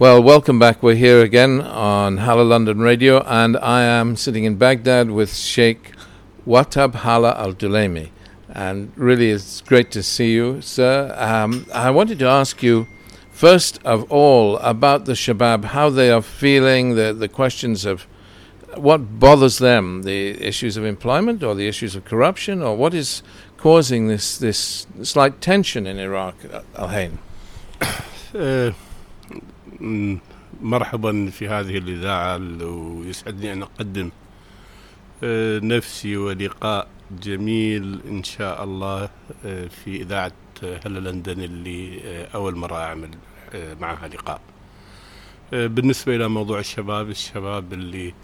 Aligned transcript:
Well, 0.00 0.22
welcome 0.22 0.58
back. 0.58 0.82
We're 0.82 0.94
here 0.94 1.20
again 1.20 1.60
on 1.60 2.16
Hala 2.16 2.40
London 2.40 2.78
Radio, 2.78 3.22
and 3.24 3.54
I 3.58 3.82
am 3.82 4.16
sitting 4.16 4.44
in 4.44 4.56
Baghdad 4.56 5.10
with 5.10 5.34
Sheikh 5.36 5.92
Watab 6.46 6.94
Hala 6.94 7.34
Al 7.36 7.52
Dulaimi. 7.52 8.08
And 8.48 8.92
really, 8.96 9.30
it's 9.30 9.60
great 9.60 9.90
to 9.90 10.02
see 10.02 10.32
you, 10.32 10.62
sir. 10.62 11.14
Um, 11.18 11.66
I 11.74 11.90
wanted 11.90 12.18
to 12.20 12.24
ask 12.26 12.62
you, 12.62 12.86
first 13.30 13.78
of 13.84 14.10
all, 14.10 14.56
about 14.60 15.04
the 15.04 15.12
Shabab, 15.12 15.64
how 15.64 15.90
they 15.90 16.10
are 16.10 16.22
feeling, 16.22 16.94
the, 16.94 17.12
the 17.12 17.28
questions 17.28 17.84
of 17.84 18.06
what 18.76 19.20
bothers 19.20 19.58
them, 19.58 20.04
the 20.04 20.30
issues 20.42 20.78
of 20.78 20.84
employment 20.86 21.42
or 21.42 21.54
the 21.54 21.68
issues 21.68 21.94
of 21.94 22.06
corruption, 22.06 22.62
or 22.62 22.74
what 22.74 22.94
is 22.94 23.22
causing 23.58 24.08
this, 24.08 24.38
this 24.38 24.86
slight 25.02 25.42
tension 25.42 25.86
in 25.86 25.98
Iraq, 25.98 26.36
Al 26.74 26.88
Hain? 26.88 27.18
Uh, 28.32 28.70
مرحبا 30.62 31.30
في 31.30 31.48
هذه 31.48 31.78
الإذاعة 31.78 32.36
ويسعدني 32.64 33.52
أن 33.52 33.62
أقدم 33.62 34.10
نفسي 35.62 36.16
ولقاء 36.16 36.88
جميل 37.22 38.00
إن 38.08 38.22
شاء 38.24 38.64
الله 38.64 39.08
في 39.44 39.86
إذاعة 40.02 40.32
هلا 40.62 41.10
لندن 41.10 41.42
اللي 41.42 42.00
أول 42.34 42.56
مرة 42.56 42.76
أعمل 42.76 43.10
معها 43.80 44.08
لقاء. 44.08 44.40
بالنسبة 45.52 46.16
إلى 46.16 46.28
موضوع 46.28 46.58
الشباب 46.58 47.08
الشباب 47.10 47.72
اللي 47.72 48.14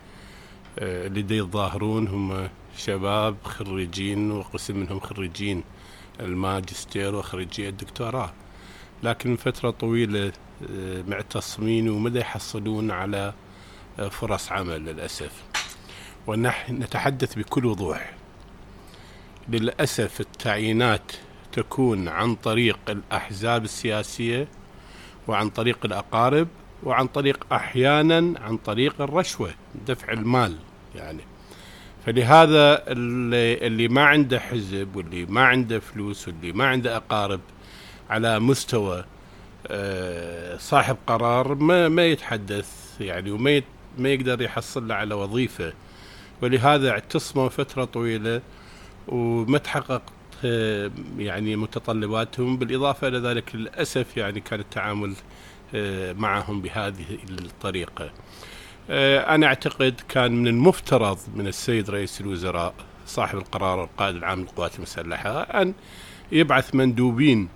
اللي 0.79 1.23
دي 1.23 1.37
يتظاهرون 1.37 2.09
هم 2.09 2.49
شباب 2.77 3.37
خريجين 3.45 4.31
وقسم 4.31 4.77
منهم 4.77 5.01
خريجين 5.01 5.63
الماجستير 6.21 7.15
وخريجي 7.15 7.69
الدكتوراه. 7.69 8.33
لكن 9.03 9.37
فترة 9.37 9.71
طويلة 9.71 10.33
معتصمين 11.09 11.89
وما 11.89 12.19
يحصلون 12.19 12.91
على 12.91 13.33
فرص 14.11 14.53
عمل 14.53 14.85
للأسف. 14.85 15.33
ونحن 16.27 16.75
نتحدث 16.75 17.39
بكل 17.39 17.67
وضوح. 17.67 18.13
للأسف 19.49 20.21
التعيينات 20.21 21.13
تكون 21.53 22.09
عن 22.09 22.35
طريق 22.35 22.79
الأحزاب 22.89 23.65
السياسية 23.65 24.49
وعن 25.29 25.51
طريق 25.51 25.79
الأقارب 25.85 26.49
وعن 26.83 27.07
طريق 27.07 27.53
أحيانا 27.53 28.41
عن 28.41 28.57
طريق 28.57 29.01
الرشوة 29.01 29.51
دفع 29.87 30.13
المال 30.13 30.57
يعني. 30.95 31.23
فلهذا 32.07 32.93
اللي, 32.93 33.67
اللي 33.67 33.89
ما 33.89 34.05
عنده 34.05 34.41
حزب 34.41 34.97
واللي 34.97 35.27
ما 35.27 35.45
عنده 35.45 35.81
فلوس 35.81 36.29
واللي 36.29 36.53
ما 36.53 36.67
عنده 36.67 36.97
أقارب 36.97 37.41
على 38.11 38.41
مستوى 38.41 39.05
صاحب 40.59 40.97
قرار 41.07 41.55
ما 41.55 41.89
ما 41.89 42.07
يتحدث 42.07 42.97
يعني 43.01 43.31
وما 43.31 43.63
ما 43.99 44.09
يقدر 44.09 44.43
يحصل 44.43 44.89
له 44.89 44.95
على 44.95 45.15
وظيفة 45.15 45.73
ولهذا 46.43 46.91
اعتصموا 46.91 47.49
فترة 47.49 47.85
طويلة 47.85 48.41
وما 49.09 49.59
تحققت 49.59 50.03
يعني 51.19 51.57
متطلباتهم 51.57 52.57
بالإضافة 52.57 53.09
إلى 53.09 53.19
ذلك 53.19 53.55
للأسف 53.55 54.17
يعني 54.17 54.41
كان 54.41 54.61
التعامل 54.61 55.15
معهم 56.19 56.61
بهذه 56.61 57.19
الطريقة. 57.31 58.11
أنا 58.91 59.47
أعتقد 59.47 60.01
كان 60.09 60.33
من 60.33 60.49
المفترض 60.49 61.19
من 61.35 61.47
السيد 61.47 61.91
رئيس 61.91 62.21
الوزراء 62.21 62.75
صاحب 63.07 63.39
القرار 63.39 63.85
القائد 63.85 64.17
العام 64.17 64.41
للقوات 64.41 64.77
المسلحة 64.77 65.41
أن 65.43 65.75
يبعث 66.33 66.75
مندوبين 66.75 67.49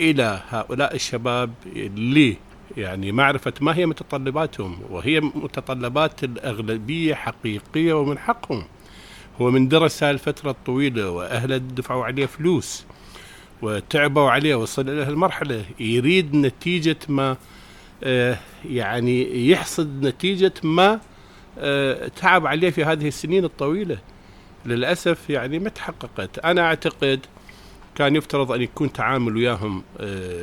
إلى 0.00 0.40
هؤلاء 0.48 0.94
الشباب 0.94 1.50
اللي 1.76 2.36
يعني 2.76 3.12
معرفة 3.12 3.52
ما 3.60 3.76
هي 3.76 3.86
متطلباتهم 3.86 4.78
وهي 4.90 5.20
متطلبات 5.20 6.24
الأغلبية 6.24 7.14
حقيقية 7.14 7.92
ومن 7.92 8.18
حقهم. 8.18 8.64
هو 9.40 9.50
من 9.50 9.68
درس 9.68 10.02
الفترة 10.02 10.50
الطويلة 10.50 11.10
وأهله 11.10 11.56
دفعوا 11.56 12.04
عليه 12.04 12.26
فلوس 12.26 12.84
وتعبوا 13.62 14.30
عليه 14.30 14.54
وصل 14.54 14.82
إلى 14.88 15.02
المرحلة 15.08 15.64
يريد 15.80 16.34
نتيجة 16.36 16.96
ما 17.08 17.36
آه 18.04 18.38
يعني 18.70 19.48
يحصد 19.50 20.06
نتيجة 20.06 20.52
ما 20.62 21.00
آه 21.58 22.08
تعب 22.08 22.46
عليه 22.46 22.70
في 22.70 22.84
هذه 22.84 23.08
السنين 23.08 23.44
الطويلة. 23.44 23.98
للأسف 24.66 25.30
يعني 25.30 25.58
ما 25.58 25.68
تحققت. 25.68 26.38
أنا 26.38 26.62
أعتقد 26.62 27.20
كان 27.96 28.16
يفترض 28.16 28.52
أن 28.52 28.62
يكون 28.62 28.92
تعامل 28.92 29.36
وياهم 29.36 29.82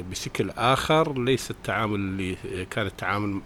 بشكل 0.10 0.50
آخر 0.50 1.24
ليس 1.24 1.52
التعامل 1.52 1.96
اللي 1.96 2.36
كان 2.70 2.86
التعامل 2.86 3.42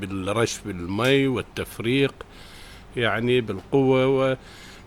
بالرش 0.00 0.58
بالمي 0.66 1.26
والتفريق 1.26 2.14
يعني 2.96 3.40
بالقوة 3.40 4.36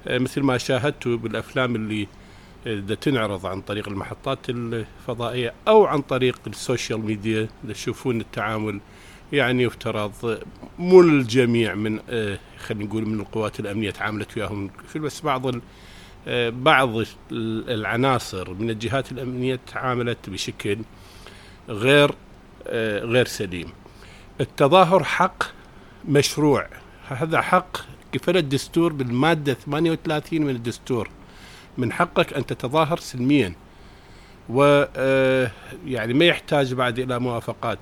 ومثل 0.08 0.42
ما 0.42 0.58
شاهدته 0.58 1.18
بالأفلام 1.18 1.76
اللي 1.76 2.96
تنعرض 2.96 3.46
عن 3.46 3.62
طريق 3.62 3.88
المحطات 3.88 4.40
الفضائية 4.50 5.54
أو 5.68 5.86
عن 5.86 6.02
طريق 6.02 6.40
ال 6.48 6.56
social 6.56 7.06
media 7.06 7.48
تشوفون 7.70 8.22
التعامل 8.22 8.80
يعني 9.34 9.64
يفترض 9.64 10.40
مو 10.80 11.02
الجميع 11.02 11.76
من 11.76 12.00
خلينا 12.58 12.86
نقول 12.86 13.06
من 13.06 13.20
القوات 13.20 13.60
الأمنية 13.60 13.92
تعاملت 13.92 14.38
وياهم. 14.38 14.70
بس 14.96 15.22
بعض 15.22 15.56
بعض 16.50 16.90
العناصر 17.32 18.54
من 18.54 18.70
الجهات 18.70 19.12
الأمنية 19.12 19.60
تعاملت 19.74 20.30
بشكل 20.30 20.78
غير 21.70 22.12
غير 23.04 23.26
سليم. 23.26 23.70
التظاهر 24.42 25.04
حق 25.04 25.44
مشروع. 26.08 26.68
هذا 27.08 27.42
حق 27.42 27.78
كفل 28.12 28.38
الدستور 28.38 28.94
بالمادة 28.94 29.54
38 29.54 30.42
من 30.42 30.56
الدستور. 30.56 31.10
من 31.78 31.92
حقك 31.92 32.34
أن 32.34 32.46
تتظاهر 32.46 32.98
سلميا. 32.98 33.54
و 34.50 34.86
يعني 35.86 36.14
ما 36.14 36.26
يحتاج 36.26 36.74
بعد 36.74 37.00
إلى 37.00 37.20
موافقات. 37.20 37.80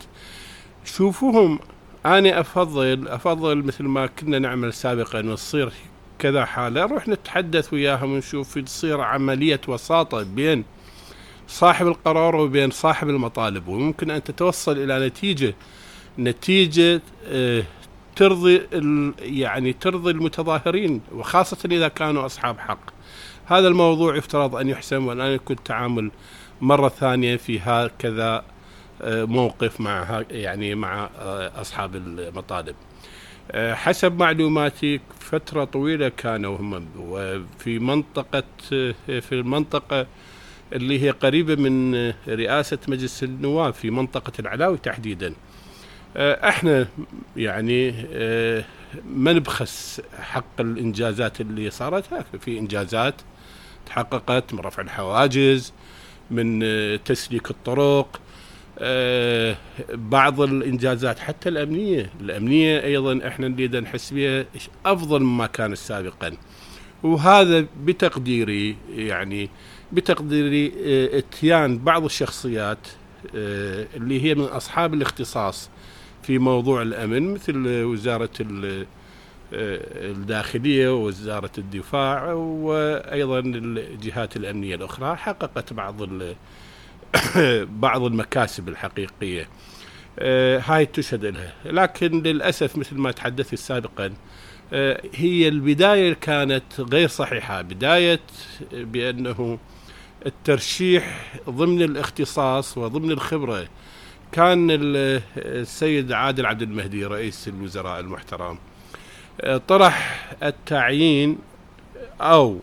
شوفوهم. 0.85 1.59
أنا 2.05 2.39
أفضل 2.39 3.07
أفضل 3.07 3.63
مثل 3.63 3.83
ما 3.83 4.05
كنا 4.05 4.39
نعمل 4.39 4.73
سابقا. 4.73 5.19
وتصير 5.19 5.71
كذا 6.21 6.45
حالة. 6.45 6.85
نروح 6.85 7.07
نتحدث 7.07 7.73
وياهم 7.73 8.13
ونشوف 8.13 8.59
تصير 8.59 9.01
عملية 9.01 9.61
وساطة 9.67 10.23
بين 10.23 10.63
صاحب 11.47 11.87
القرار 11.87 12.35
وبين 12.35 12.71
صاحب 12.71 13.09
المطالب. 13.09 13.67
وممكن 13.67 14.11
أن 14.11 14.23
تتوصل 14.23 14.77
إلى 14.77 15.07
نتيجة 15.07 15.53
نتيجة 16.19 17.01
ترضي 18.15 18.61
يعني 19.19 19.73
ترضي 19.73 20.11
المتظاهرين 20.11 21.01
وخاصة 21.11 21.57
إذا 21.71 21.87
كانوا 21.87 22.25
أصحاب 22.25 22.59
حق. 22.59 22.79
هذا 23.45 23.67
الموضوع 23.67 24.15
يفترض 24.15 24.55
أن 24.55 24.69
يحسم 24.69 25.07
والآن 25.07 25.31
يكون 25.31 25.55
التعامل 25.55 26.11
مرة 26.61 26.89
ثانية 26.89 27.35
في 27.35 27.59
هكذا 27.59 28.43
موقف 29.07 29.81
مع 29.81 30.23
يعني 30.31 30.75
مع 30.75 31.09
أصحاب 31.55 31.95
المطالب. 31.95 32.75
حسب 33.55 34.19
معلوماتي 34.19 34.99
فترة 35.19 35.63
طويلة 35.63 36.09
كانوا 36.09 36.57
هم 36.57 36.87
وفي 36.97 37.79
منطقة 37.79 38.43
في 39.05 39.31
المنطقة 39.31 40.07
اللي 40.73 41.03
هي 41.03 41.09
قريبة 41.09 41.55
من 41.55 41.95
رئاسة 42.27 42.77
مجلس 42.87 43.23
النواب 43.23 43.73
في 43.73 43.89
منطقة 43.89 44.31
العلاوي 44.39 44.77
تحديدا. 44.77 45.33
إحنا 46.17 46.87
يعني 47.37 47.91
ما 49.05 49.33
نبخس 49.33 50.01
حق 50.19 50.61
الإنجازات 50.61 51.41
اللي 51.41 51.69
صارت 51.69 52.05
في 52.41 52.59
إنجازات 52.59 53.15
تحققت 53.85 54.53
من 54.53 54.59
رفع 54.59 54.81
الحواجز 54.83 55.73
من 56.31 56.59
تسليك 57.03 57.49
الطرق 57.51 58.07
آه 58.15 58.30
بعض 59.93 60.41
الإنجازات 60.41 61.19
حتى 61.19 61.49
الأمنية، 61.49 62.09
الأمنية 62.21 62.83
أيضا 62.83 63.27
إحنا 63.27 63.47
نريد 63.47 63.75
نحس 63.75 64.13
بها 64.13 64.45
أفضل 64.85 65.19
مما 65.23 65.47
كانت 65.47 65.77
سابقا. 65.77 66.31
وهذا 67.03 67.65
بتقديري 67.83 68.75
يعني 68.95 69.49
بتقديري 69.91 70.73
آه 70.85 71.17
إتيان 71.17 71.77
بعض 71.77 72.03
الشخصيات 72.05 72.87
آه 73.35 73.87
اللي 73.95 74.23
هي 74.23 74.35
من 74.35 74.43
أصحاب 74.43 74.93
الاختصاص 74.93 75.69
في 76.23 76.37
موضوع 76.37 76.81
الأمن 76.81 77.33
مثل 77.33 77.67
وزارة 77.67 78.29
الداخلية 79.53 80.93
ووزارة 80.93 81.51
الدفاع 81.57 82.33
وأيضا 82.33 83.39
الجهات 83.39 84.37
الأمنية 84.37 84.75
الأخرى. 84.75 85.15
حققت 85.15 85.73
بعض 85.73 86.01
بعض 87.85 88.03
المكاسب 88.03 88.69
الحقيقية. 88.69 89.47
آه 90.19 90.59
هاي 90.65 90.85
تشهد 90.85 91.25
لها 91.25 91.53
لكن 91.65 92.21
للأسف 92.23 92.77
مثل 92.77 92.95
ما 92.97 93.11
تحدثت 93.11 93.55
سابقا 93.55 94.13
آه 94.73 95.01
هي 95.15 95.47
البداية 95.47 96.13
كانت 96.13 96.63
غير 96.79 97.07
صحيحة. 97.07 97.61
بداية 97.61 98.19
بأنه 98.71 99.59
الترشيح 100.25 101.33
ضمن 101.49 101.81
الاختصاص 101.81 102.77
وضمن 102.77 103.11
الخبرة 103.11 103.67
كان 104.31 104.67
السيد 105.37 106.11
عادل 106.11 106.45
عبد 106.45 106.61
المهدي 106.61 107.05
رئيس 107.05 107.47
الوزراء 107.47 107.99
المحترم. 107.99 108.57
طرح 109.67 110.25
التعيين 110.43 111.37
أو 112.21 112.59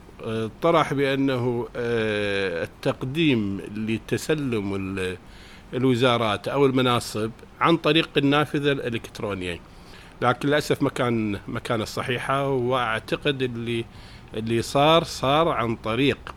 طرح 0.62 0.94
بأنه 0.94 1.68
التقديم 1.76 3.60
لتسلم 3.76 4.98
الوزارات 5.74 6.48
أو 6.48 6.66
المناصب 6.66 7.30
عن 7.60 7.76
طريق 7.76 8.10
النافذة 8.16 8.72
الإلكترونية. 8.72 9.60
لكن 10.22 10.48
للأسف 10.48 10.82
ما 10.82 10.90
كان 10.90 11.38
ما 11.48 11.60
كان 11.60 11.82
الصحيحه 11.82 12.48
وأعتقد 12.48 13.42
اللي 13.42 13.84
اللي 14.34 14.62
صار 14.62 15.04
صار 15.04 15.48
عن 15.48 15.76
طريق. 15.76 16.34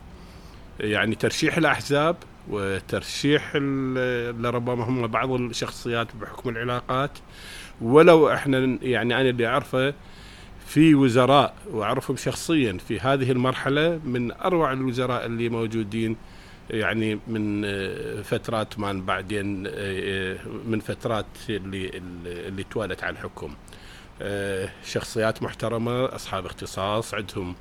يعني 0.80 1.16
ترشيح 1.16 1.57
الأحزاب 1.57 2.16
وترشيح 2.50 3.51
اللي 3.56 4.50
ربما 4.50 4.84
هم 4.84 5.07
بعض 5.07 5.31
الشخصيات 5.31 6.07
بحكم 6.16 6.50
العلاقات. 6.50 7.12
ولو 7.81 8.30
إحنا 8.34 8.77
يعني 8.81 9.22
أنا 9.22 9.30
اللي 9.30 9.48
أعرفه 9.48 9.94
في 10.73 10.95
وزراء 10.95 11.53
وأعرفهم 11.71 12.18
شخصيا 12.18 12.77
في 12.88 13.00
هذه 13.00 13.31
المرحلة 13.31 14.00
من 14.06 14.31
أروع 14.31 14.73
الوزراء 14.73 15.25
اللي 15.25 15.50
موجودين 15.50 16.15
يعني 16.69 17.19
من 17.27 17.62
فترات 18.23 18.79
ما 18.79 18.94
بعدين 18.94 19.63
من 20.68 20.79
فترات 20.79 21.25
اللي 21.50 21.91
اللي 22.25 22.63
توالت 22.63 23.03
على 23.03 23.13
الحكم. 23.13 23.53
شخصيات 24.85 25.44
محترمة 25.44 26.15
أصحاب 26.15 26.45
اختصاص 26.45 27.13
عندهم 27.13 27.56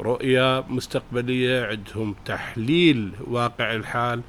رؤية 0.00 0.64
مستقبلية 0.68 1.66
عندهم 1.66 2.14
تحليل 2.24 3.12
واقع 3.26 3.74
الحال. 3.74 4.22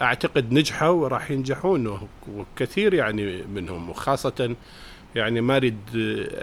أعتقد 0.00 0.52
نجحوا 0.52 1.02
وراح 1.02 1.30
ينجحون 1.30 2.08
وكثير 2.28 2.94
يعني 2.94 3.42
منهم 3.42 3.90
وخاصة 3.90 4.56
يعني 5.14 5.40
ما 5.40 5.56
أريد 5.56 5.78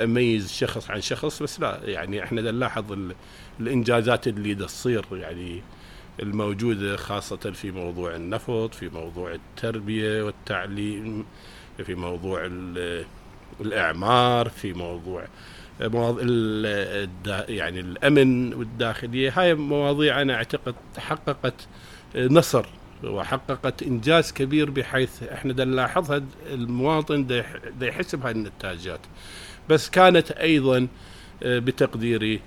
أميز 0.04 0.52
شخص 0.52 0.92
عن 0.92 1.02
شخص 1.02 1.44
بس 1.44 1.60
لا 1.60 1.80
يعني 1.84 2.24
إحنا 2.24 2.42
نلاحظ 2.42 2.98
الإنجازات 3.60 4.28
اللي 4.28 4.56
تصير 4.56 5.06
يعني 5.12 5.62
الموجودة 6.20 6.96
خاصة 6.98 7.38
في 7.38 7.72
موضوع 7.72 8.16
النفط 8.16 8.74
في 8.74 8.90
موضوع 8.90 9.34
التربية 9.34 10.24
والتعليم 10.24 11.26
في 11.86 11.96
موضوع 11.96 12.50
الإعمار 13.62 14.50
في 14.50 14.74
موضوع 14.74 15.28
مواضيع 15.82 16.30
يعني 17.50 17.80
الأمن 17.80 18.54
والداخلية 18.54 19.34
هاي 19.36 19.54
مواضيع 19.54 20.22
أنا 20.22 20.34
أعتقد 20.36 20.76
حققت 20.98 21.68
نصر 22.16 22.66
وحققت 23.04 23.84
إنجاز 23.84 24.32
كبير 24.32 24.70
بحيث 24.70 25.24
إحنا 25.24 25.54
دا 25.54 25.66
نلاحظها 25.66 26.24
المواطن 26.46 27.28
دا 27.80 27.88
يحس 27.88 28.16
بهاي 28.16 28.32
النتاجات. 28.32 29.00
بس 29.70 29.90
كانت 29.90 30.32
أيضا 30.32 30.88
بتقديري 31.42 32.40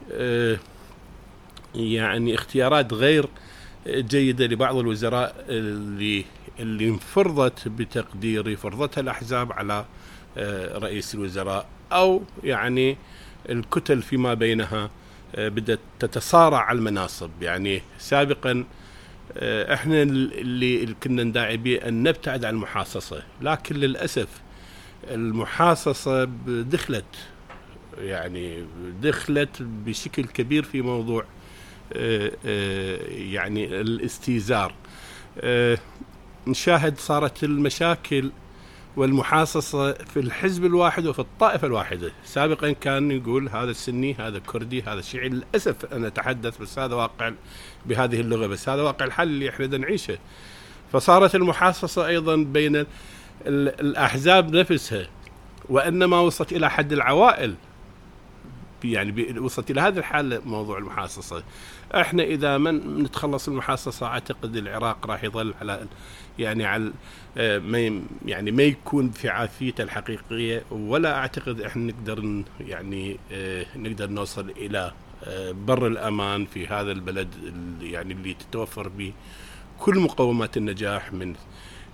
يعني 1.74 2.34
اختيارات 2.34 2.92
غير 2.92 3.28
جيدة 3.88 4.46
لبعض 4.46 4.76
الوزراء 4.76 5.44
اللي 5.48 6.24
اللي 6.60 6.88
انفرضت 6.88 7.68
بتقديري 7.68 8.56
فرضتها 8.56 9.00
الأحزاب 9.00 9.52
على 9.52 9.84
رئيس 10.78 11.14
الوزراء 11.14 11.66
أو 11.92 12.22
يعني 12.44 12.96
الكتل 13.48 14.02
فيما 14.02 14.34
بينها 14.34 14.90
بدأت 15.38 15.78
تتصارع 15.98 16.58
على 16.58 16.78
المناصب. 16.78 17.30
يعني 17.42 17.82
سابقا 17.98 18.64
إحنا 19.38 20.02
اللي 20.02 20.94
كنا 21.02 21.24
نداعي 21.24 21.56
به 21.56 21.76
أن 21.76 22.02
نبتعد 22.02 22.44
عن 22.44 22.54
المحاصصة. 22.54 23.22
لكن 23.42 23.76
للأسف 23.76 24.28
المحاصصة 25.10 26.24
دخلت 26.46 27.04
يعني 27.98 28.64
دخلت 29.02 29.62
بشكل 29.62 30.24
كبير 30.24 30.62
في 30.62 30.82
موضوع 30.82 31.24
يعني 33.10 33.80
الاستيزار. 33.80 34.74
نشاهد 36.46 36.98
صارت 36.98 37.44
المشاكل 37.44 38.30
والمحاصصة 38.96 39.92
في 39.92 40.20
الحزب 40.20 40.64
الواحد 40.64 41.06
وفي 41.06 41.18
الطائفة 41.18 41.66
الواحدة. 41.66 42.12
سابقا 42.24 42.72
كان 42.72 43.10
يقول 43.10 43.48
هذا 43.48 43.70
السني 43.70 44.14
هذا 44.14 44.38
كردي 44.38 44.82
هذا 44.82 45.00
شيعي. 45.00 45.28
للأسف 45.28 45.92
أنا 45.92 46.06
أتحدث 46.06 46.58
بس 46.58 46.78
هذا 46.78 46.94
واقع 46.94 47.32
بهذه 47.86 48.20
اللغة 48.20 48.46
بس 48.46 48.68
هذا 48.68 48.82
واقع 48.82 49.04
الحل 49.04 49.28
اللي 49.28 49.48
إحنا 49.48 49.66
نعيشه 49.66 50.18
فصارت 50.92 51.34
المحاصصة 51.34 52.06
أيضا 52.06 52.36
بين 52.36 52.86
الأحزاب 53.46 54.56
نفسها 54.56 55.06
وإنما 55.68 56.20
وصلت 56.20 56.52
إلى 56.52 56.70
حد 56.70 56.92
العوائل. 56.92 57.54
يعني 58.84 59.38
وصلت 59.38 59.70
إلى 59.70 59.80
هذه 59.80 59.98
الحالة 59.98 60.40
موضوع 60.46 60.78
المحاصصة 60.78 61.42
إحنا 61.94 62.22
إذا 62.22 62.58
ما 62.58 62.70
نتخلص 62.70 63.48
من 63.48 63.54
المحاصصة 63.54 64.06
أعتقد 64.06 64.56
العراق 64.56 65.06
راح 65.06 65.24
يظل 65.24 65.54
على 65.60 65.86
يعني 66.38 66.64
على 66.64 66.92
آه، 67.36 67.58
ما 67.58 68.02
يعني 68.26 68.50
ما 68.50 68.62
يكون 68.62 69.10
في 69.10 69.28
عافيته 69.28 69.82
الحقيقية 69.82 70.62
ولا 70.70 71.16
أعتقد 71.16 71.60
إحنا 71.60 71.92
نقدر 71.92 72.42
يعني 72.60 73.16
آه، 73.32 73.66
نقدر 73.76 74.10
نوصل 74.10 74.50
إلى 74.50 74.92
آه، 75.24 75.52
بر 75.52 75.86
الأمان 75.86 76.46
في 76.46 76.66
هذا 76.66 76.92
البلد 76.92 77.28
يعني 77.82 78.12
اللي 78.12 78.34
تتوفر 78.34 78.88
به 78.88 79.12
كل 79.78 79.98
مقومات 79.98 80.56
النجاح 80.56 81.12
من 81.12 81.34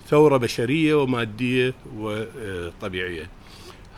ثورة 0.07 0.37
بشرية 0.37 0.93
ومادية 0.93 1.73
وطبيعية. 1.95 3.29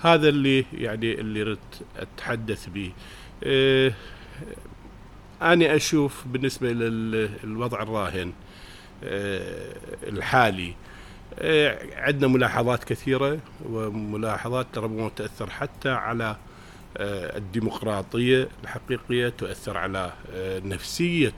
هذا 0.01 0.29
اللي 0.29 0.65
يعني 0.73 1.13
اللي 1.13 1.43
ردت 1.43 1.81
أتحدث 1.97 2.67
به. 2.69 2.91
أنا 5.41 5.75
أشوف 5.75 6.23
بالنسبة 6.27 6.71
للوضع 6.71 7.81
الراهن 7.81 8.33
الحالي 10.07 10.73
عندنا 11.93 12.27
ملاحظات 12.27 12.83
كثيرة 12.83 13.39
وملاحظات 13.65 14.77
ربما 14.77 15.09
تأثر 15.09 15.49
حتى 15.49 15.89
على 15.89 16.35
آه، 16.97 17.37
الديمقراطية 17.37 18.47
الحقيقية 18.63 19.29
تؤثر 19.29 19.77
على 19.77 20.13
آه، 20.33 20.59
نفسية 20.59 21.33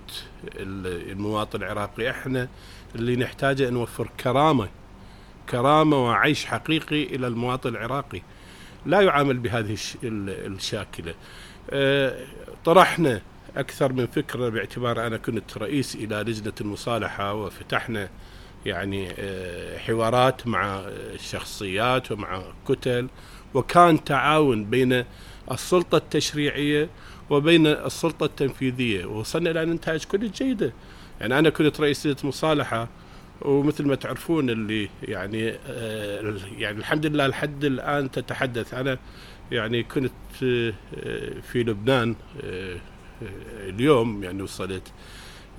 المواطن 0.56 1.64
العراقي 1.64 2.10
إحنا 2.10 2.48
اللي 2.96 3.16
نحتاجه 3.16 3.70
نوفر 3.70 4.10
كرامة 4.20 4.70
كرامة 5.50 6.06
وعيش 6.06 6.46
حقيقي 6.46 7.04
إلى 7.04 7.28
المواطن 7.28 7.70
العراقي 7.70 8.22
لا 8.86 9.02
يعامل 9.02 9.38
بهذه 9.38 9.78
الشاكلة. 10.04 11.14
آه، 11.70 12.26
طرحنا 12.66 13.22
أكثر 13.58 13.94
من 13.94 14.08
فكرة 14.08 14.50
باعتبار 14.50 15.08
أنا 15.08 15.18
كنت 15.18 15.58
رئيس 15.58 15.96
إلى 15.96 16.16
لجنة 16.16 16.54
المصالحة 16.62 17.34
وفتحنا 17.34 18.10
يعني 18.66 19.10
آه، 19.20 19.78
حوارات 19.78 20.48
مع 20.48 20.80
الشخصيات 20.88 22.12
ومع 22.12 22.44
كتل 22.68 23.08
وكان 23.54 24.04
تعاون 24.04 24.66
بين 24.66 25.04
السلطة 25.52 25.98
التشريعية 25.98 26.90
وبين 27.30 27.68
السلطة 27.68 28.26
التنفيذية 28.26 29.06
ووصلنا 29.06 29.52
إلى 29.52 29.66
نتائج 29.66 30.04
كلها 30.04 30.32
جيدة. 30.32 30.74
يعني 31.22 31.40
أنا 31.40 31.50
كنت 31.50 31.82
رئيس 31.82 32.26
مصالحة 32.26 32.88
ومثل 33.42 33.88
ما 33.88 33.96
تعرفون 33.96 34.50
اللي 34.50 34.90
يعني 35.04 35.54
آه، 35.68 36.36
يعني 36.58 36.78
الحمد 36.78 37.06
لله 37.06 37.28
لحد 37.28 37.66
الآن 37.66 38.12
تتحدث. 38.12 38.74
أنا 38.74 38.98
يعني 39.52 39.84
كنت 39.84 40.12
آه، 40.44 40.74
في 41.42 41.64
لبنان 41.64 42.16
اليوم 43.68 44.24
يعني 44.24 44.42
وصلت. 44.42 44.92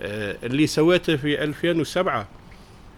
اللي 0.00 0.66
سويته 0.66 1.16
في 1.16 1.44
2007 1.44 2.28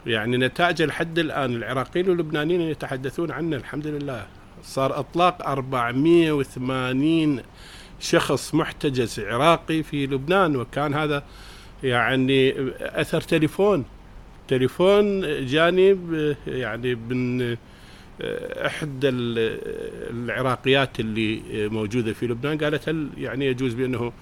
يعني 0.06 0.36
نتائج 0.36 0.82
لحد 0.82 1.18
الآن 1.18 1.54
العراقيين 1.54 2.10
واللبنانيين 2.10 2.60
يتحدثون 2.60 3.30
عنه 3.30 3.56
الحمد 3.56 3.86
لله. 3.86 4.26
صار 4.62 5.00
إطلاق 5.00 5.48
480 5.48 7.42
شخص 8.00 8.54
محتجز 8.54 9.20
عراقي 9.20 9.82
في 9.82 10.06
لبنان 10.06 10.56
وكان 10.56 10.94
هذا 10.94 11.24
يعني 11.82 12.54
أثر 12.80 13.20
تليفون. 13.20 13.84
تليفون 14.48 15.20
جاني 15.46 15.96
يعني 16.46 16.94
من 16.94 17.56
إحدى 18.66 19.08
العراقيات 19.08 21.00
اللي 21.00 21.40
موجودة 21.68 22.12
في 22.12 22.26
لبنان. 22.26 22.58
قالت 22.58 22.88
هل 22.88 23.08
يعني 23.18 23.46
يجوز 23.46 23.74
بأنه 23.74 24.12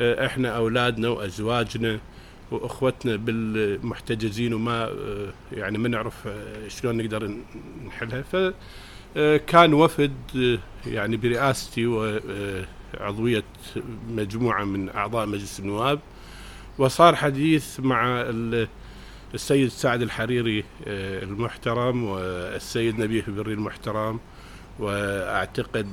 إحنا 0.00 0.48
أولادنا 0.48 1.08
وأزواجنا 1.08 1.98
وأخوتنا 2.50 3.16
بالمحتجزين 3.16 4.54
وما 4.54 4.84
آه، 4.84 5.32
يعني 5.52 5.78
ما 5.78 5.88
نعرف 5.88 6.26
آه، 6.26 6.68
شلون 6.68 6.96
نقدر 6.96 7.36
نحلها. 7.86 8.22
فكان 8.22 9.72
آه، 9.72 9.76
وفد 9.76 10.58
يعني 10.86 11.16
برئاستي 11.16 11.86
وعضويه 11.86 13.44
مجموعة 14.08 14.64
من 14.64 14.88
أعضاء 14.88 15.26
مجلس 15.26 15.60
النواب. 15.60 16.00
وصار 16.78 17.16
حديث 17.16 17.80
مع 17.80 18.24
السيد 19.34 19.68
سعد 19.68 20.02
الحريري 20.02 20.64
المحترم 20.86 22.04
والسيد 22.04 22.98
نبيه 22.98 23.24
بري 23.28 23.52
المحترم 23.52 24.20
وأعتقد 24.78 25.88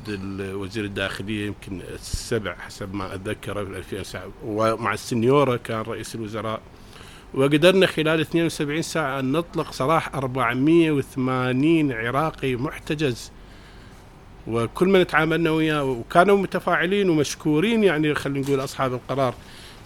وزير 0.54 0.86
الداخلية 0.86 1.48
يمكن 1.48 1.82
السبع 1.94 2.56
حسب 2.56 2.94
ما 2.94 3.16
أتذكر 3.16 3.66
في 3.66 3.78
2007 3.78 4.32
ومع 4.46 4.94
السنيورة 4.94 5.56
كان 5.58 5.82
رئيس 5.82 6.16
الوزراء. 6.16 6.62
وقدرنا 7.34 7.88
خلال 7.88 8.20
72 8.22 8.82
ساعة 8.82 9.20
أن 9.20 9.32
نطلق 9.32 9.72
سراح 9.72 10.16
480 10.16 11.92
عراقي 11.92 12.56
محتجز. 12.56 13.32
وكل 14.48 14.88
من 14.88 15.08
تعاملنا 15.08 15.52
وياه 15.52 15.84
وكانوا 15.84 16.38
متفاعلين 16.38 17.10
ومشكورين 17.10 17.84
يعني 17.84 18.16
خلينا 18.16 18.48
نقول 18.48 18.64
أصحاب 18.64 18.94
القرار 18.94 19.36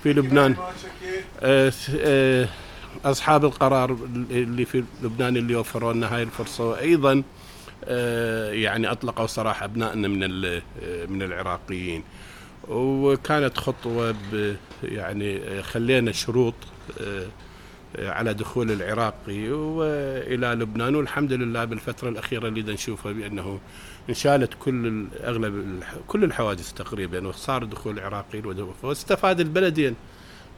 في 0.03 0.13
لبنان. 0.13 0.55
آه، 1.41 1.73
آه، 1.99 2.47
أصحاب 3.05 3.45
القرار 3.45 3.97
اللي 4.31 4.65
في 4.65 4.83
لبنان 5.03 5.37
اللي 5.37 5.55
وفروا 5.55 5.93
لنا 5.93 6.15
هاي 6.15 6.23
الفرصة. 6.23 6.65
وأيضا 6.69 7.23
آه، 7.85 8.51
يعني 8.51 8.91
أطلقوا 8.91 9.27
سراح 9.27 9.63
أبنائنا 9.63 10.07
من 10.07 10.19
من 11.09 11.21
العراقيين. 11.21 12.03
وكانت 12.67 13.57
خطوة 13.57 14.15
يعني 14.83 15.63
خلينا 15.63 16.11
شروط 16.11 16.53
على 17.99 18.33
دخول 18.33 18.71
العراقي 18.71 19.49
وإلى 19.49 20.47
لبنان 20.47 20.95
والحمد 20.95 21.33
لله 21.33 21.65
بالفترة 21.65 22.09
الأخيرة 22.09 22.47
اللي 22.47 22.73
نشوفها 22.73 23.11
بأنه 23.11 23.59
انشالت 24.09 24.53
كل 24.59 25.05
أغلب 25.23 25.83
كل 26.07 26.23
الحوادث 26.23 26.73
تقريبا. 26.73 27.27
وصار 27.27 27.63
دخول 27.63 27.99
العراقيين 27.99 28.73
واستفاد 28.83 29.39
البلدين. 29.39 29.95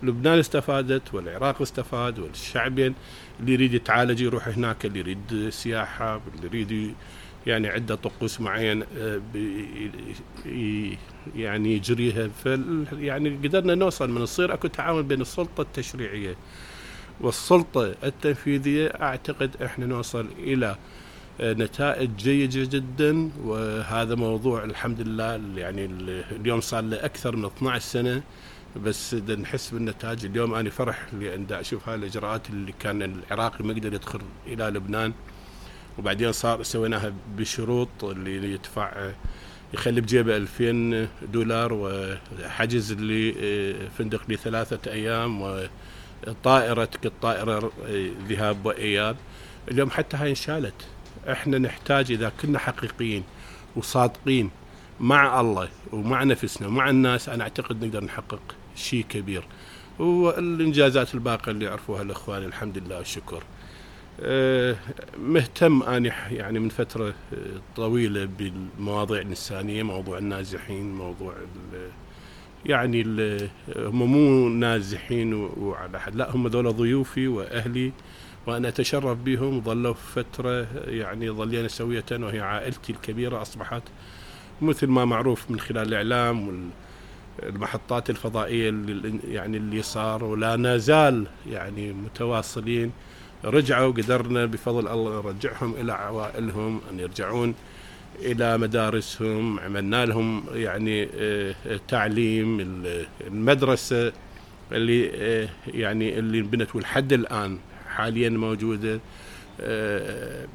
لبنان 0.04 0.40
استفادت 0.40 1.14
والعراق 1.14 1.62
استفاد 1.62 2.20
والشعبين 2.20 2.96
اللي 3.40 3.54
يريد 3.54 3.74
يتعالج 3.74 4.22
يروح 4.22 4.48
هناك 4.48 4.86
اللي 4.86 5.00
يريد 5.00 5.50
سياحة 5.50 6.22
اللي 6.36 6.46
يريد 6.48 6.96
يعني 7.48 7.68
عنده 7.68 7.96
طقوس 7.96 8.42
معين 8.42 8.84
آه، 8.98 9.22
يعني 11.36 11.76
يجريها. 11.76 12.30
يعني 12.94 13.30
قدرنا 13.30 13.76
نوصل 13.76 14.10
من 14.10 14.22
يصير 14.22 14.54
أكو 14.54 14.68
تعاون 14.68 15.08
بين 15.08 15.22
السلطة 15.22 15.62
التشريعية 15.62 16.36
والسلطة 17.22 17.96
التنفيذية. 18.04 18.88
أعتقد 18.88 19.62
إحنا 19.66 19.86
نوصل 19.86 20.28
إلى 20.40 20.76
نتائج 21.42 22.10
جيدة 22.18 22.70
جدا. 22.78 23.30
وهذا 23.44 24.16
موضوع 24.16 24.64
الحمد 24.64 25.02
لله 25.02 25.42
يعني 25.56 25.86
اليوم 26.32 26.62
صار 26.62 26.84
له 26.84 27.06
أكثر 27.06 27.36
من 27.36 27.46
12 27.46 27.80
سنة. 27.86 28.22
بس 28.76 29.14
نحس 29.14 29.70
بالنتائج 29.70 30.26
اليوم 30.26 30.54
أنا 30.54 30.70
فرح 30.70 31.14
لأن 31.14 31.46
أشوف 31.52 31.90
هاي 31.90 31.96
الإجراءات 31.96 32.50
اللي 32.50 32.74
كان 32.80 33.02
العراقي 33.02 33.64
ما 33.64 33.74
قدر 33.74 33.94
يدخل 33.94 34.22
إلى 34.48 34.64
لبنان. 34.64 35.14
وبعدين 35.98 36.32
صار 36.32 36.64
سويناها 36.64 37.14
بشروط 37.38 38.04
اللي 38.04 38.54
يدفع 38.54 39.12
يخلي 39.74 40.02
بجيبه 40.02 40.38
2000 40.38 41.08
دولار 41.34 41.74
وحجز 41.74 42.94
لي 42.94 43.34
فندق 43.98 44.22
لثلاثة 44.30 44.92
أيام 44.92 45.42
وطائرة 46.28 46.86
تكت 46.86 47.12
طائرة 47.22 47.72
ذهاب 48.28 48.66
وإياب. 48.66 49.18
اليوم 49.72 49.90
حتى 49.90 50.18
هاي 50.18 50.30
انشالت. 50.30 50.74
إحنا 51.30 51.58
نحتاج 51.58 52.12
إذا 52.12 52.32
كنا 52.42 52.60
حقيقيين 52.60 53.24
وصادقين 53.76 54.52
مع 55.00 55.42
الله 55.42 55.70
ومع 55.92 56.24
نفسنا 56.24 56.68
ومع 56.68 56.90
الناس 56.90 57.30
أنا 57.30 57.44
أعتقد 57.44 57.86
نقدر 57.86 58.04
نحقق 58.04 58.42
شيء 58.76 59.06
كبير. 59.10 59.44
والإنجازات 60.00 61.16
الباقية 61.16 61.52
اللي 61.52 61.66
يعرفوها 61.66 62.02
الإخوان 62.02 62.44
الحمد 62.44 62.78
لله 62.78 62.98
والشكر. 62.98 63.44
أه، 64.22 64.76
مهتم 65.20 65.84
أنا 65.84 66.30
يعني 66.32 66.60
من 66.60 66.70
فترة 66.70 67.14
طويلة 67.76 68.26
بالمواضيع 68.26 69.22
الإنسانية 69.22 69.84
موضوع 69.84 70.18
النازحين 70.18 70.96
موضوع 70.96 71.34
يعني 72.66 73.04
هم 73.78 74.12
مو 74.12 74.50
نازحين 74.50 75.34
وعلى 75.34 76.00
حد 76.00 76.16
لا 76.16 76.36
هم 76.36 76.48
ذولا 76.48 76.72
ضيوفي 76.72 77.28
وأهلي 77.28 77.92
وأنا 78.48 78.68
أتشرف 78.68 79.18
بهم 79.18 79.62
ظلوا 79.62 79.94
فترة 79.94 80.68
يعني 80.88 81.30
ظلينا 81.30 81.68
سوية 81.68 82.06
وهي 82.12 82.40
عائلتي 82.40 82.92
الكبيرة 82.94 83.42
أصبحت 83.42 83.84
مثل 84.62 84.88
ما 84.88 85.06
معروف 85.06 85.52
من 85.52 85.60
خلال 85.60 85.88
الإعلام 85.88 86.64
والمحطات 87.44 88.10
الفضائية 88.10 88.70
اللي 88.70 89.20
يعني 89.28 89.58
اللي 89.58 89.82
صار 89.82 90.24
ولا 90.24 90.56
نزال 90.56 91.28
يعني 91.52 91.94
متواصلين. 91.94 92.92
رجعوا 93.46 93.92
قدرنا 93.92 94.46
بفضل 94.46 94.88
الله 94.88 95.22
نرجعهم 95.22 95.74
إلى 95.76 95.94
عوائلهم 95.94 96.82
أن 96.92 97.00
يرجعون 97.00 97.56
إلى 98.20 98.58
مدارسهم. 98.58 99.60
عملنا 99.60 100.06
لهم 100.06 100.44
يعني 100.54 101.10
آه، 101.16 101.56
تعليم 101.88 102.60
المدرسة 103.28 104.14
اللي 104.72 105.12
آه، 105.16 105.50
يعني 105.68 106.20
اللي 106.20 106.40
انبنت 106.40 106.76
والحد 106.76 107.14
الآن 107.14 107.58
حاليا 107.88 108.30
موجودة. 108.30 109.00
آه، 109.62 110.48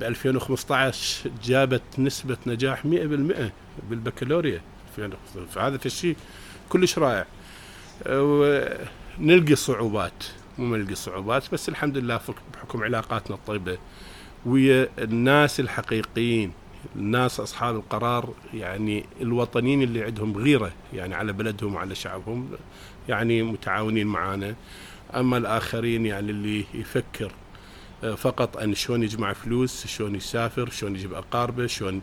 ب 0.00 0.02
2015 0.02 1.30
جابت 1.44 1.82
نسبة 1.98 2.36
نجاح 2.46 2.84
100% 2.84 2.86
بالبكالوريا. 3.90 4.60
فهذا 5.50 5.78
الشيء 5.86 6.16
كلش 6.68 6.98
رائع. 6.98 7.26
ونلقي 8.06 9.54
صعوبات 9.54 10.24
مو 10.58 10.76
نلقي 10.76 10.94
صعوبات 10.94 11.52
بس 11.52 11.68
الحمد 11.68 11.98
لله 11.98 12.20
بحكم 12.54 12.82
علاقاتنا 12.82 13.36
الطيبة 13.36 13.78
ويا 14.46 14.88
الناس 14.98 15.60
الحقيقيين 15.60 16.52
الناس 16.96 17.40
أصحاب 17.40 17.76
القرار 17.76 18.34
يعني 18.54 19.06
الوطنيين 19.20 19.82
اللي 19.82 20.04
عندهم 20.04 20.36
غيرة 20.36 20.72
يعني 20.94 21.14
على 21.14 21.32
بلدهم 21.32 21.74
وعلى 21.74 21.94
شعبهم 21.94 22.48
يعني 23.08 23.42
متعاونين 23.42 24.06
معنا 24.06 24.54
أما 25.14 25.36
الآخرين 25.36 26.06
يعني 26.06 26.30
اللي 26.30 26.64
يفكر 26.74 27.32
فقط 28.12 28.56
أن 28.56 28.74
شلون 28.74 29.02
يجمع 29.02 29.32
فلوس 29.32 29.86
شلون 29.86 30.14
يسافر 30.14 30.70
شلون 30.70 30.96
يجيب 30.96 31.14
أقاربه 31.14 31.66
شلون 31.66 32.02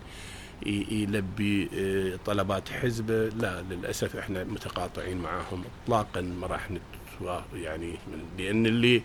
يلبي 0.66 1.70
آه، 1.78 2.20
طلبات 2.26 2.70
حزبه. 2.70 3.30
لا 3.30 3.62
للأسف 3.70 4.16
إحنا 4.16 4.44
متقاطعين 4.44 5.18
معاهم 5.18 5.64
اطلاقا 5.84 6.22
ما 6.22 6.48
راح 6.48 6.70
يعني 7.56 7.94
لأن 8.38 8.66
اللي 8.66 9.02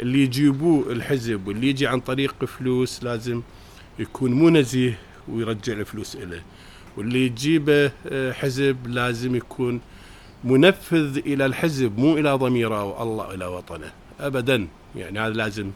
اللي 0.00 0.22
يجيبوه 0.22 0.92
الحزب 0.92 1.48
واللي 1.48 1.68
يجي 1.68 1.86
عن 1.86 2.00
طريق 2.00 2.44
فلوس 2.44 3.04
لازم 3.04 3.42
يكون 3.98 4.32
مو 4.32 4.50
نزيه 4.50 4.98
ويرجع 5.28 5.72
الفلوس 5.72 6.16
له 6.16 6.42
واللي 6.96 7.26
يجيبه 7.26 7.92
آه، 8.06 8.32
حزب 8.32 8.76
لازم 8.86 9.36
يكون 9.36 9.80
منفذ 10.44 11.18
إلى 11.18 11.46
الحزب 11.46 11.98
مو 11.98 12.18
إلى 12.18 12.32
ضميره 12.32 12.84
والله 12.84 13.34
إلى 13.34 13.46
وطنه. 13.46 13.92
ابدا. 14.20 14.68
يعني 14.96 15.20
هذا 15.20 15.32
لازم 15.34 15.70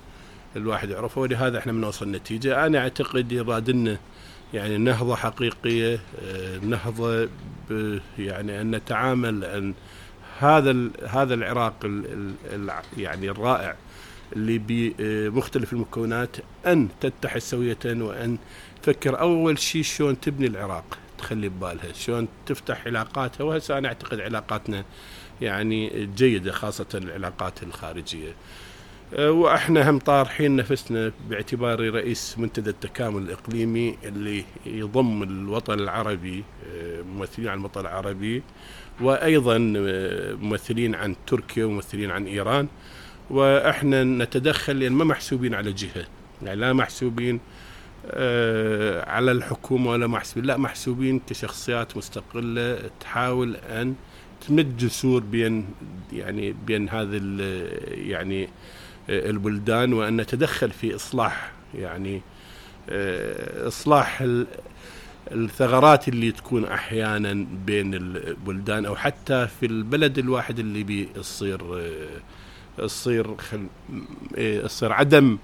الواحد 0.57 0.91
يعرفه 0.91 1.21
ولهذا 1.21 1.59
إحنا 1.59 1.73
بنوصل 1.73 2.11
نتيجه 2.11 2.67
أنا 2.67 2.79
أعتقد 2.79 3.33
يرادنا 3.33 3.99
يعني 4.55 4.79
نهضة 4.79 5.17
حقيقية 5.17 6.01
آه، 6.23 6.59
نهضة 6.59 7.29
يعني 8.19 8.61
أن 8.61 8.71
نتعامل 8.71 9.45
أن 9.45 9.75
هذا 10.39 10.91
هذا 11.09 11.35
العراق 11.35 11.75
ال 11.85 12.35
ال 12.53 12.71
يعني 12.97 13.31
الرائع 13.31 13.77
اللي 14.37 14.59
بمختلف 14.59 15.73
المكونات 15.73 16.37
أن 16.67 16.89
تتحد 17.01 17.39
سوية 17.39 17.79
وأن 17.85 18.39
تفكر 18.83 19.21
أول 19.21 19.59
شيء 19.59 19.83
شلون 19.83 20.21
تبني 20.21 20.47
العراق 20.47 20.99
تخلي 21.19 21.49
ببالها 21.49 21.93
شلون 21.93 22.29
تفتح 22.47 22.87
علاقاتها. 22.87 23.45
وهسه 23.45 23.79
أنا 23.79 23.89
أعتقد 23.89 24.21
علاقاتنا 24.21 24.85
يعني 25.41 26.07
جيدة 26.17 26.53
خاصة 26.53 26.87
العلاقات 26.95 27.63
الخارجية. 27.63 28.29
أه، 28.29 28.35
وإحنا 29.19 29.91
هم 29.91 29.99
طارحين 29.99 30.57
نفسنا 30.57 31.13
باعتباري 31.29 31.89
رئيس 31.89 32.39
منتدى 32.39 32.71
التكامل 32.71 33.23
الإقليمي 33.23 33.97
اللي 34.05 34.45
يضم 34.67 35.23
الوطن 35.23 35.81
العربي 35.81 36.45
أه، 36.67 37.03
ممثلين 37.03 37.49
عن 37.49 37.59
الوطن 37.59 37.81
العربي 37.81 38.43
وأيضا 39.01 39.75
أه، 39.77 40.35
ممثلين 40.35 40.95
عن 40.95 41.17
تركيا 41.27 41.65
وممثلين 41.65 42.11
عن 42.11 42.27
إيران. 42.27 42.69
وإحنا 43.31 44.05
نتدخل 44.05 44.79
لأن 44.81 44.93
ما 44.93 45.05
محسوبين 45.05 45.55
على 45.55 45.73
جهة. 45.73 46.07
يعني 46.43 46.61
لا 46.61 46.73
محسوبين 46.73 47.41
آه، 48.07 49.11
على 49.11 49.33
الحكومة 49.33 49.91
ولا 49.91 50.07
محسوبين. 50.07 50.45
لا 50.45 50.57
محسوبين 50.57 51.21
كشخصيات 51.29 51.97
مستقلة 51.97 52.79
تحاول 53.01 53.57
أن 53.57 53.95
تمد 54.49 54.77
جسور 54.77 55.21
بين 55.21 55.67
يعني 56.13 56.55
بين 56.67 56.89
هذه 56.89 57.21
يعني 57.91 58.45
آه، 58.45 58.49
البلدان 59.09 59.93
وأن 59.93 60.17
نتدخل 60.17 60.71
في 60.71 60.95
إصلاح 60.95 61.53
يعني 61.75 62.23
آه، 62.91 63.69
إصلاح 63.69 64.25
الثغرات 65.33 66.09
اللي 66.09 66.33
تكون 66.33 66.65
أحيانا 66.65 67.47
بين 67.67 67.95
البلدان 67.95 68.87
أو 68.87 68.97
حتى 68.97 69.49
في 69.61 69.67
البلد 69.67 70.19
الواحد 70.19 70.59
اللي 70.59 70.83
بيصير 70.83 71.83
تصير. 72.79 73.37
إيه، 74.37 74.61
تصير 74.61 74.93
عدم 74.93 75.39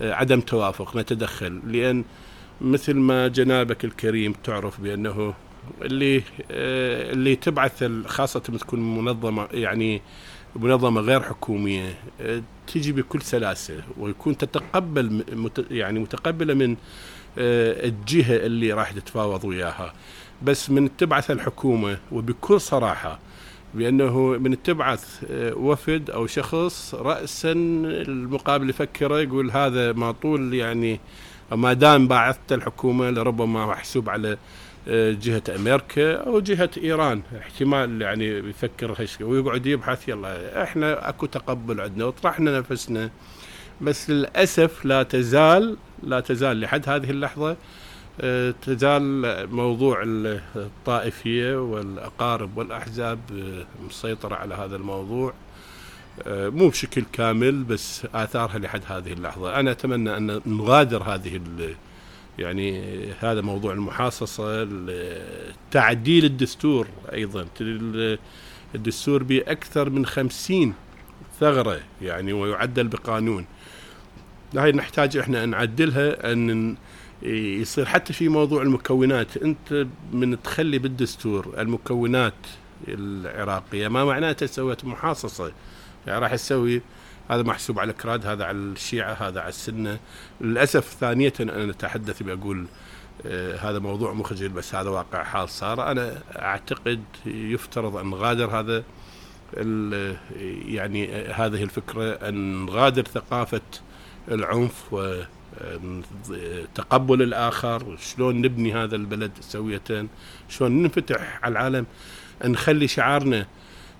عدم 0.00 0.40
توافق 0.40 0.96
نتدخل 0.96 1.60
لأن 1.66 2.04
مثل 2.60 2.94
ما 2.94 3.28
جنابك 3.28 3.84
الكريم 3.84 4.32
تعرف 4.44 4.80
بأنه 4.80 5.34
اللي 5.82 6.22
اللي 7.12 7.36
تبعث 7.36 7.84
خاصة 8.06 8.40
تكون 8.40 8.96
منظمة 8.98 9.48
يعني 9.52 10.02
منظمة 10.56 11.00
غير 11.00 11.20
حكومية 11.22 11.94
تجي 12.66 12.92
بكل 12.92 13.22
سلاسة 13.22 13.74
ويكون 13.98 14.36
تتقبل 14.36 15.24
يعني 15.70 15.98
متقبلة 15.98 16.54
من 16.54 16.76
الجهة 17.38 18.36
اللي 18.36 18.72
راح 18.72 18.92
تتفاوض 18.92 19.44
وياها. 19.44 19.92
بس 20.42 20.70
من 20.70 20.96
تبعث 20.96 21.30
الحكومة 21.30 21.98
وبكل 22.12 22.60
صراحة 22.60 23.18
بأنه 23.74 24.18
من 24.18 24.62
تبعث 24.62 25.24
وفد 25.56 26.10
أو 26.10 26.26
شخص 26.26 26.94
راسا 26.94 27.52
المقابل 27.52 28.70
يفكره 28.70 29.20
يقول 29.20 29.50
هذا 29.50 29.92
ما 29.92 30.12
طول 30.12 30.54
يعني 30.54 31.00
ما 31.52 31.72
دام 31.72 32.08
باعثت 32.08 32.52
الحكومة 32.52 33.10
لربما 33.10 33.66
محسوب 33.66 34.10
على 34.10 34.36
آه، 34.88 35.12
جهة 35.12 35.42
أمريكا 35.56 36.16
أو 36.16 36.40
جهة 36.40 36.70
إيران. 36.76 37.22
احتمال 37.38 38.02
يعني 38.02 38.26
يفكر 38.26 39.06
ويقعد 39.20 39.66
يبحث 39.66 40.08
يلا 40.08 40.62
إحنا 40.62 41.08
أكو 41.08 41.26
تقبل 41.26 41.80
عندنا 41.80 42.04
وطرحنا 42.04 42.58
نفسنا. 42.58 43.10
بس 43.80 44.10
للأسف 44.10 44.84
لا 44.84 45.02
تزال 45.02 45.76
لا 46.02 46.20
تزال 46.20 46.60
لحد 46.60 46.88
هذه 46.88 47.10
اللحظة 47.10 47.56
آه، 48.20 48.54
تزال 48.62 49.02
موضوع 49.54 50.02
الطائفية 50.56 51.62
والأقارب 51.62 52.56
والأحزاب 52.56 53.18
آه، 53.32 53.86
مسيطرة 53.86 54.34
على 54.34 54.54
هذا 54.54 54.76
الموضوع. 54.76 55.34
مو 56.26 56.68
بشكل 56.68 57.04
كامل 57.12 57.64
بس 57.64 58.06
آثارها 58.14 58.58
لحد 58.58 58.82
هذه 58.86 59.12
اللحظة. 59.12 59.60
أنا 59.60 59.70
أتمنى 59.70 60.16
أن 60.16 60.40
نغادر 60.46 61.02
هذه 61.02 61.36
يعني 62.38 62.94
هذا 63.12 63.40
موضوع 63.40 63.72
المحاصصة 63.72 64.68
تعديل 65.70 66.24
الدستور 66.24 66.86
أيضا. 67.12 67.46
الدستور 68.74 69.22
بأكثر 69.22 69.90
من 69.90 70.06
خمسين 70.06 70.74
ثغرة 71.40 71.80
يعني 72.02 72.32
ويعدل 72.32 72.88
بقانون. 72.88 73.46
هاي 74.56 74.72
نحتاج 74.72 75.16
إحنا 75.16 75.46
نعدلها 75.46 76.32
أن 76.32 76.76
يصير 77.22 77.86
حتى 77.86 78.12
في 78.12 78.28
موضوع 78.28 78.62
المكونات. 78.62 79.36
أنت 79.36 79.86
من 80.12 80.42
تخلي 80.42 80.78
بالدستور 80.78 81.54
المكونات 81.58 82.34
العراقية 82.88 83.88
ما 83.88 84.04
معناته 84.04 84.46
سويت 84.46 84.84
محاصصة؟ 84.84 85.52
يعني 86.06 86.20
راح 86.20 86.34
تسوي 86.34 86.82
هذا 87.30 87.42
محسوب 87.42 87.78
على 87.78 87.90
الكراد 87.90 88.26
هذا 88.26 88.44
على 88.44 88.58
الشيعة 88.58 89.12
هذا 89.12 89.40
على 89.40 89.48
السنة. 89.48 89.98
للأسف 90.40 90.96
ثانية 91.00 91.32
أنا 91.40 91.70
أتحدث 91.70 92.22
بأقول 92.22 92.66
آه 93.26 93.56
هذا 93.56 93.78
موضوع 93.78 94.12
مخجل 94.12 94.48
بس 94.48 94.74
هذا 94.74 94.90
واقع 94.90 95.22
حال 95.22 95.48
صار. 95.48 95.90
أنا 95.90 96.22
أعتقد 96.38 97.02
يفترض 97.26 97.96
أن 97.96 98.10
نغادر 98.10 98.60
هذا 98.60 98.84
يعني 100.66 101.14
هذه 101.26 101.62
الفكرة 101.62 102.12
أن 102.12 102.66
نغادر 102.66 103.02
ثقافة 103.02 103.60
العنف 104.28 104.92
و 104.92 105.22
تقبل 106.74 107.22
الآخر 107.22 107.96
شلون 107.96 108.40
نبني 108.40 108.74
هذا 108.74 108.96
البلد 108.96 109.32
سوية 109.40 110.06
شلون 110.48 110.82
ننفتح 110.82 111.40
على 111.42 111.52
العالم 111.52 111.86
نخلي 112.44 112.88
شعارنا 112.88 113.46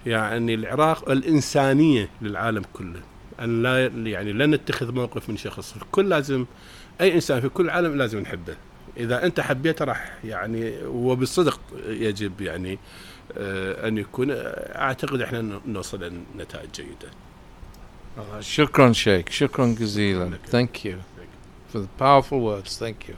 يعني 0.07 0.55
العراق 0.55 1.11
الإنسانية 1.11 2.09
للعالم 2.23 2.63
كله. 2.73 3.01
أن 3.41 3.63
لا 3.63 3.87
يعني 3.87 4.33
لا 4.33 4.47
نتخذ 4.47 4.93
موقف 4.93 5.29
من 5.29 5.37
شخص. 5.37 5.77
الكل 5.77 6.09
لازم 6.09 6.47
أي 7.01 7.15
إنسان 7.15 7.41
في 7.41 7.49
كل 7.49 7.65
العالم 7.65 7.97
لازم 7.97 8.19
نحبه. 8.19 8.57
إذا 8.97 9.27
أنت 9.27 9.41
حبيته 9.41 9.85
راح 9.85 10.19
يعني 10.25 10.73
وبالصدق 10.87 11.61
يجب 11.87 12.41
يعني 12.41 12.79
آه، 13.39 13.89
أن 13.89 13.99
يكون 13.99 14.29
أعتقد 14.31 15.21
إحنا 15.21 15.61
نوصل 15.67 16.13
لنتائج 16.37 16.71
جيدة. 16.75 17.11
شكرا 18.41 18.93
شيخ 18.93 19.31
شكرا 19.31 19.67
جزيلا. 19.67 20.31
thank 20.53 20.85
you. 20.85 20.95
For 21.73 21.79
the 21.81 21.89
powerful 21.99 22.41
words. 22.41 22.79
Thank 22.79 23.09
you. 23.09 23.15